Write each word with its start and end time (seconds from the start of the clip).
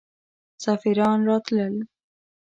سفیران 0.63 1.19
راتلل. 1.25 1.75